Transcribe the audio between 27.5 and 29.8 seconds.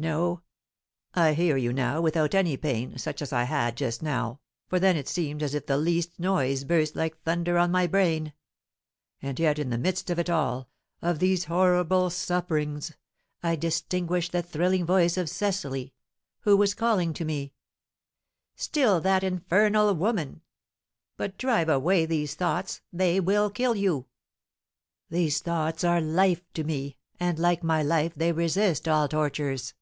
my life, they resist all tortures."